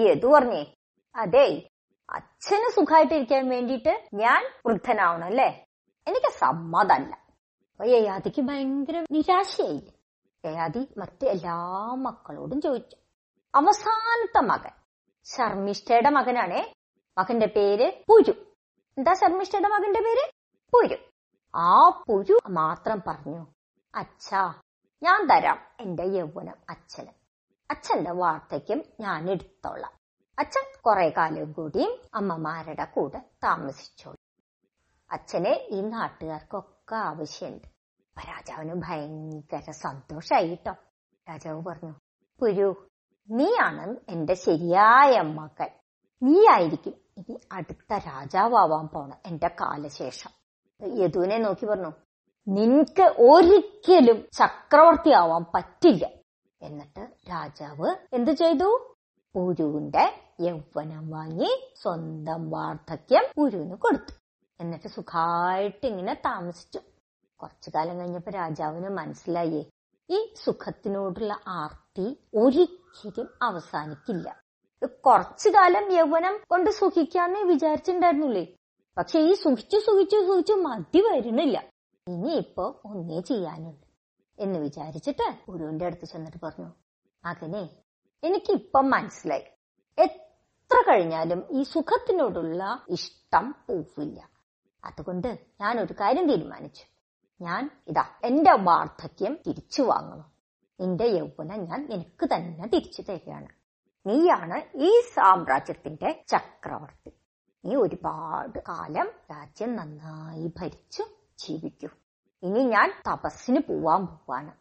ഏതു 0.10 0.28
പറഞ്ഞേ? 0.28 0.74
അതേ 1.16 1.68
അച്ഛന് 2.10 2.72
സുഖമായിട്ടിരിക്കാൻ 2.72 3.50
വേണ്ടിയിട്ട് 3.50 3.94
ഞാൻ 4.14 4.42
വൃദ്ധനാവണം 4.68 5.26
അല്ലേ? 5.26 5.66
എനിക്ക് 6.08 6.32
സമ്മതല്ല 6.32 7.14
അപ്പൊ 7.72 7.86
യയാതിക്ക് 7.86 8.42
ഭയങ്കര 8.42 9.06
നിരാശയായി 9.12 9.82
യയാദി 10.46 10.88
മറ്റ് 10.98 11.26
എല്ലാ 11.26 11.58
മക്കളോടും 12.06 12.62
ചോദിച്ചു. 12.62 12.98
അവസാനത്തെ 13.56 14.42
മകൻ 14.52 14.74
ശർമ്മിഷ്ഠയുടെ 15.26 16.10
മകനാണേ. 16.10 16.74
മകന്റെ 17.18 17.46
പേര് 17.46 17.92
പുരു 18.10 18.34
എന്താ 18.98 19.14
ശർമ്മിഷ്ഠയുടെ 19.14 19.68
മകന്റെ 19.68 20.00
പേര്? 20.00 20.32
പുരു. 20.74 20.98
ആ 21.56 21.90
പുരു 22.08 22.40
മാത്രം 22.50 23.02
പറഞ്ഞു. 23.08 23.48
അച്ഛാ 23.96 24.54
ഞാൻ 25.04 25.28
തരാം 25.28 25.58
എന്റെ 25.80 26.04
യൗവനം 26.04 26.56
അച്ഛന്. 26.70 27.08
അച്ഛന്റെ 27.72 28.12
വാർത്തയ്ക്കും 28.12 28.84
ഞാൻ 29.00 29.32
എടുത്തോളാം. 29.32 29.92
അച്ഛൻ 30.40 30.82
കുറെ 30.86 31.10
കാലം 31.10 31.52
കൂടിയും 31.52 31.98
അമ്മമാരുടെ 32.14 32.86
കൂടെ 32.86 33.22
താമസിച്ചോളൂ. 33.44 34.18
അച്ഛനെ 35.12 35.68
ഈ 35.70 35.82
നാട്ടുകാർക്കൊക്കെ 35.82 36.96
ആവശ്യമുണ്ട്. 36.96 37.68
രാജാവിന് 38.28 38.82
ഭയങ്കര 38.88 39.72
സന്തോഷായിട്ടോ? 39.72 40.76
രാജാവ് 41.30 41.64
പറഞ്ഞു 41.64 41.94
പുരു 42.40 42.88
നീയാണ് 43.30 43.96
എന്റെ 44.10 44.34
ശരിയായ 44.34 45.22
മകൻ. 45.22 45.70
നീയായിരിക്കും 46.24 46.94
ഇനി 47.22 47.40
അടുത്ത 47.52 47.94
രാജാവാൻ 47.94 48.88
പോണ 48.88 49.14
എന്റെ 49.26 49.48
കാലശേഷം. 49.48 50.32
യദുവിനെ 50.84 51.38
നോക്കി 51.38 51.66
പറഞ്ഞു 51.66 51.92
നിനക്ക് 52.48 53.04
ഒരിക്കലും 53.04 54.28
ചക്രവർത്തി 54.34 55.10
ആവാൻ 55.10 55.46
പറ്റില്ല. 55.56 56.10
എന്നിട്ട് 56.62 57.00
രാജാവ് 57.30 57.96
എന്തു 58.14 58.32
ചെയ്തു? 58.32 58.96
ഗുരുവിന്റെ 59.36 60.14
യൗവനം 60.42 61.10
വാങ്ങി 61.10 61.74
സ്വന്തം 61.82 62.50
വാർദ്ധക്യം 62.50 63.24
ഗുരുവിന് 63.38 63.76
കൊടുത്തു. 63.76 64.14
എന്നിട്ട് 64.60 64.88
സുഖമായിട്ട് 64.88 65.88
ഇങ്ങനെ 65.88 66.14
താമസിച്ചു. 66.14 66.80
കുറച്ചു 67.42 67.72
കാലം 67.76 68.00
കഴിഞ്ഞപ്പോ 68.00 68.32
രാജാവിന് 68.32 68.90
മനസ്സിലായേ 68.90 69.66
ഈ 70.10 70.34
സുഖത്തിനോടുള്ള 70.46 71.40
ആർത്തി 71.48 72.20
ഒരിക്കലും 72.36 73.30
അവസാനിക്കില്ല. 73.42 74.42
കുറച്ചു 74.86 75.50
കാലം 75.50 75.92
യൗവനം 75.92 76.40
കൊണ്ട് 76.52 76.70
സുഖിക്കാന്ന് 76.70 77.40
വിചാരിച്ചിട്ടുണ്ടായിരുന്നുള്ളേ. 77.40 78.48
പക്ഷെ 78.98 79.20
ഈ 79.20 79.34
സുഖിച്ചു 79.34 79.78
സുഖിച്ചു 79.78 80.16
സുഖിച്ചു 80.16 80.54
മതി 80.54 81.02
വരുന്നില്ല. 81.02 81.64
ഇനിയിപ്പോ 82.08 82.82
ഒന്നേ 82.86 83.22
ചെയ്യാനുണ്ട് 83.22 83.88
എന്ന് 84.40 84.60
വിചാരിച്ചിട്ട് 84.60 85.52
ഗുരുവിന്റെ 85.52 85.86
അടുത്ത് 85.86 86.06
ചെന്നിട്ട് 86.06 86.38
പറഞ്ഞു 86.44 86.72
മകനെ 87.26 87.70
എനിക്കിപ്പം 88.24 88.90
മനസ്സിലായി. 88.90 89.44
എത്ര 89.98 90.76
കഴിഞ്ഞാലും 90.90 91.48
ഈ 91.52 91.64
സുഖത്തിനോടുള്ള 91.64 92.86
ഇഷ്ടം 92.90 93.56
പോവില്ല. 93.70 94.30
അതുകൊണ്ട് 94.86 95.28
ഞാൻ 95.62 95.80
ഒരു 95.80 95.94
കാര്യം 95.94 96.28
തീരുമാനിച്ചു. 96.28 96.84
ഞാൻ 97.42 97.72
ഇതാ 97.88 98.06
എന്റെ 98.24 98.54
വാർദ്ധക്യം 98.62 99.38
തിരിച്ചു 99.48 99.82
വാങ്ങണം. 99.82 100.32
നിന്റെ 100.80 101.06
യൗവനം 101.06 101.64
ഞാൻ 101.64 101.88
എനിക്ക് 101.92 102.26
തന്നെ 102.34 102.68
തിരിച്ചു 102.68 103.02
തരികയാണ്. 103.02 103.61
നീയാണ് 104.06 104.78
ഈ 104.78 105.02
സാമ്രാജ്യത്തിന്റെ 105.02 106.24
ചക്രവർത്തി. 106.28 107.12
നീ 107.66 107.76
ഒരുപാട് 107.76 108.60
കാലം 108.60 109.12
രാജ്യം 109.32 109.76
നന്നായി 109.76 110.52
ഭരിച്ചു 110.58 111.04
ജീവിക്കൂ. 111.40 111.88
ഇനി 112.44 112.60
ഞാൻ 112.60 112.94
തപസ്സിന് 113.12 113.60
പോവാൻ 113.60 114.06
പോവാണ് 114.06 114.52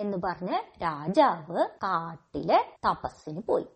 എന്ന് 0.00 0.18
പറഞ്ഞ് 0.24 0.82
രാജാവ് 0.82 1.56
കാട്ടിലെ 1.56 2.76
തപസ്സിന് 2.88 3.42
പോയി. 3.42 3.66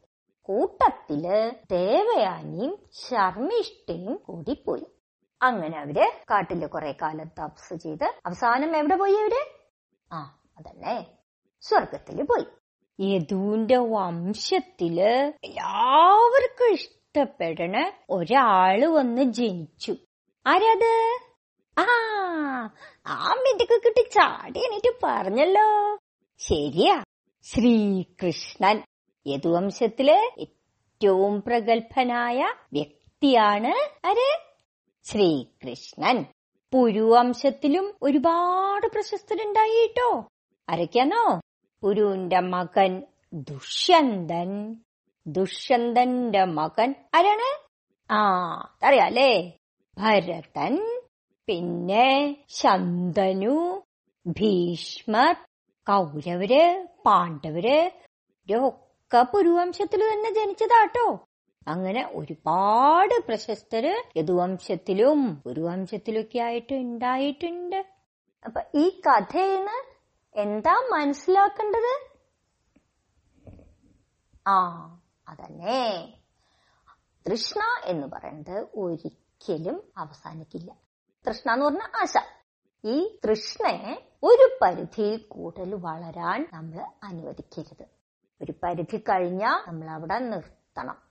കൂട്ടത്തിൽ 0.43 1.53
ദേവയാനിയും 1.71 2.79
ശർമ്മിഷ്ഠയും 2.93 4.17
കൂടി 4.17 4.65
പോയി. 4.67 4.87
അങ്ങനെ 5.43 5.79
അവർ 5.79 6.25
കാട്ടിൽ 6.31 6.67
കുറെ 6.67 6.93
കാലം 7.03 7.31
തപസ് 7.43 7.75
ചെയ്ത് 7.75 8.05
അവസാനം 8.27 8.77
എവിടെ 8.77 8.97
പോയി 8.97 9.15
അവർ? 9.15 9.47
ആ 10.13 10.39
അതന്നെ. 10.59 11.07
സ്വർഗത്തിൽ 11.61 12.23
പോയി. 12.23 12.47
യദുവിന്റെ 13.01 13.77
വംശത്തിൽ 13.77 15.01
എല്ലാവർക്കും 15.45 16.73
ഇഷ്ടപ്പെടണ 16.73 17.93
ഒരാൾ 18.11 18.87
വന്ന് 18.87 19.23
ജനിച്ചു. 19.23 19.97
ആരത്? 20.47 21.19
ആ 21.79 21.87
ആ 23.07 23.35
മിടുക്ക് 23.35 23.81
കിട്ടി 23.85 24.11
ചാടി 24.11 24.59
എന്നിട്ട് 24.59 24.97
പറഞ്ഞല്ലോ. 25.03 25.97
ശരിയാ. 26.39 27.05
ശ്രീകൃഷ്ണൻ 27.43 28.83
യദുവംശത്തിലെ 29.27 30.31
ഏറ്റവും 30.39 31.43
പ്രഗത്ഭനായ 31.43 32.53
വ്യക്തിയാണ് 32.73 34.07
അരെ 34.07 34.57
ശ്രീകൃഷ്ണൻ. 35.05 36.25
പുരുവംശത്തിലും 36.73 37.95
ഒരുപാട് 38.03 38.87
പ്രശസ്തരുണ്ടായിട്ടോ 38.87 40.25
ആരൊക്കെയാണോ 40.71 41.41
പുരുവിന്റെ 41.83 42.41
മകൻ 42.41 43.03
ദുഷ്യന്തൻ. 43.35 44.77
ദുഷ്യന്തന്റെ 45.27 46.45
മകൻ 46.45 46.95
ആരാണ്? 47.15 47.71
ആ 48.13 48.21
അറിയാലേ 48.83 49.53
ഭരതൻ 49.99 51.01
പിന്നെ 51.47 52.37
ശന്തനു 52.49 53.83
ഭീഷ്മർ 54.27 55.35
കൗരവര് 55.89 56.89
പാണ്ഡവര് 57.07 57.91
ഇവരൊക്കെ 58.49 59.23
പുരുവംശത്തിൽ 59.23 60.01
തന്നെ 60.01 60.35
ജനിച്ചതാട്ടോ. 60.35 61.25
അങ്ങനെ 61.69 62.11
ഒരുപാട് 62.13 63.27
പ്രശസ്തര് 63.27 64.03
യദുവംശത്തിലും 64.17 65.43
പുരുവംശത്തിലൊക്കെ 65.47 66.39
ആയിട്ട് 66.39 66.75
ഉണ്ടായിട്ടുണ്ട്. 66.75 67.87
അപ്പൊ 68.45 68.61
ഈ 68.75 69.01
കഥയിന്ന് 69.07 69.90
എന്താ 70.35 70.75
മനസ്സിലാക്കേണ്ടത്? 70.91 72.11
ആ 74.47 74.87
അതന്നെ. 75.29 76.15
തൃഷ്ണ 77.27 77.61
എന്ന് 77.85 78.07
പറയുന്നത് 78.07 78.67
ഒരിക്കലും 78.75 79.83
അവസാനിക്കില്ല. 79.97 80.75
തൃഷ്ണ 81.29 81.53
എന്ന് 81.53 81.67
പറഞ്ഞ 81.67 81.83
ആശ. 81.83 82.15
ഈ 82.85 83.19
തൃഷ്ണയെ 83.25 84.11
ഒരു 84.23 84.59
പരിധിയിൽ 84.63 85.27
കൂടുതൽ 85.29 85.75
വളരാൻ 85.75 86.49
നമ്മൾ 86.53 86.87
അനുവദിക്കരുത്. 87.03 87.87
ഒരു 88.43 88.55
പരിധി 88.63 88.97
കഴിഞ്ഞാൽ 88.97 89.69
നമ്മൾ 89.69 89.91
അവിടെ 89.91 90.19
നിർത്തണം. 90.19 91.03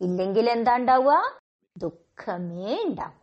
ഇല്ലെങ്കിൽ 0.00 0.50
എന്താ 0.50 0.76
ഉണ്ടാവുക? 0.76 1.38
ദുഃഖമേ 1.76 2.82
ഉണ്ടാവും. 2.84 3.22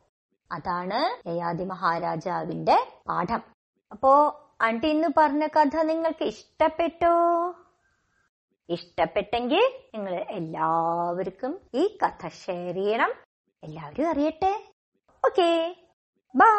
അതാണ് 0.51 1.27
യയാതി 1.27 1.63
മഹാരാജാവിന്റെ 1.63 3.01
പാഠം. 3.09 3.43
അപ്പോ 3.91 4.43
ആന്റി 4.61 4.87
ഇന്ന് 4.87 5.07
പറഞ്ഞ 5.17 5.47
കഥ 5.47 5.77
നിങ്ങൾക്ക് 5.81 6.23
ഇഷ്ടപ്പെട്ടോ? 6.23 7.13
ഇഷ്ടപ്പെട്ടെങ്കിൽ 8.69 9.63
നിങ്ങൾ 9.93 10.13
എല്ലാവർക്കും 10.13 11.61
ഈ 11.73 11.97
കഥ 12.03 12.27
ഷെയർ 12.27 12.75
ചെയ്യണം. 12.75 13.11
എല്ലാവരും 13.63 14.09
അറിയട്ടെ. 14.09 14.73
Okay 15.25 15.75
bye 16.35 16.51